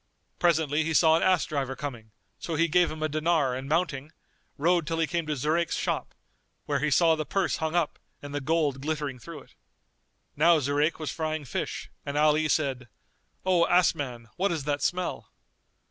Presently 0.39 0.83
he 0.83 0.95
saw 0.95 1.15
an 1.15 1.21
ass 1.21 1.45
driver 1.45 1.75
coming, 1.75 2.09
so 2.39 2.55
he 2.55 2.67
gave 2.67 2.89
him 2.89 3.03
a 3.03 3.07
dinar 3.07 3.53
and 3.53 3.69
mounting, 3.69 4.11
rode 4.57 4.87
till 4.87 4.97
he 4.97 5.05
came 5.05 5.27
to 5.27 5.35
Zurayk's 5.35 5.77
shop, 5.77 6.15
where 6.65 6.79
he 6.79 6.89
saw 6.89 7.13
the 7.15 7.23
purse 7.23 7.57
hung 7.57 7.75
up 7.75 7.99
and 8.19 8.33
the 8.33 8.41
gold 8.41 8.81
glittering 8.81 9.19
through 9.19 9.41
it. 9.41 9.53
Now 10.35 10.57
Zurayk 10.57 10.97
was 10.97 11.11
frying 11.11 11.45
fish, 11.45 11.91
and 12.03 12.17
Ali 12.17 12.47
said, 12.47 12.87
"O 13.45 13.67
ass 13.67 13.93
man, 13.93 14.27
what 14.37 14.51
is 14.51 14.63
that 14.63 14.81
smell?" 14.81 15.29